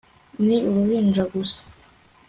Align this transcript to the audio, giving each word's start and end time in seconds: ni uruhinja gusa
ni 0.45 0.57
uruhinja 0.69 1.23
gusa 1.33 1.59